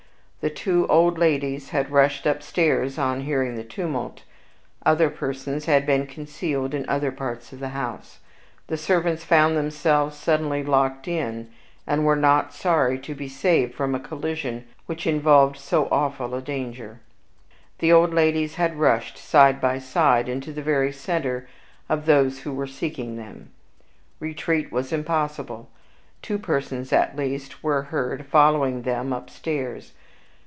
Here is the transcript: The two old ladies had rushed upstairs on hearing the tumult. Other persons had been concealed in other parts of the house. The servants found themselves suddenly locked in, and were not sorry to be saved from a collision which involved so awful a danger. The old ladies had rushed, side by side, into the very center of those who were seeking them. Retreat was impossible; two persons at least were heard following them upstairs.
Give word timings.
The 0.43 0.49
two 0.49 0.87
old 0.87 1.19
ladies 1.19 1.69
had 1.69 1.91
rushed 1.91 2.25
upstairs 2.25 2.97
on 2.97 3.21
hearing 3.21 3.53
the 3.53 3.63
tumult. 3.63 4.23
Other 4.83 5.07
persons 5.11 5.65
had 5.65 5.85
been 5.85 6.07
concealed 6.07 6.73
in 6.73 6.83
other 6.89 7.11
parts 7.11 7.53
of 7.53 7.59
the 7.59 7.69
house. 7.77 8.17
The 8.65 8.75
servants 8.75 9.23
found 9.23 9.55
themselves 9.55 10.17
suddenly 10.17 10.63
locked 10.63 11.07
in, 11.07 11.51
and 11.85 12.05
were 12.07 12.15
not 12.15 12.55
sorry 12.55 12.97
to 13.01 13.13
be 13.13 13.27
saved 13.27 13.75
from 13.75 13.93
a 13.93 13.99
collision 13.99 14.65
which 14.87 15.05
involved 15.05 15.57
so 15.57 15.87
awful 15.91 16.33
a 16.33 16.41
danger. 16.41 17.01
The 17.77 17.91
old 17.91 18.11
ladies 18.11 18.55
had 18.55 18.79
rushed, 18.79 19.19
side 19.19 19.61
by 19.61 19.77
side, 19.77 20.27
into 20.27 20.51
the 20.51 20.63
very 20.63 20.91
center 20.91 21.47
of 21.87 22.07
those 22.07 22.39
who 22.39 22.51
were 22.51 22.65
seeking 22.65 23.15
them. 23.15 23.51
Retreat 24.19 24.71
was 24.71 24.91
impossible; 24.91 25.69
two 26.23 26.39
persons 26.39 26.91
at 26.91 27.15
least 27.15 27.63
were 27.63 27.83
heard 27.83 28.25
following 28.25 28.81
them 28.81 29.13
upstairs. 29.13 29.93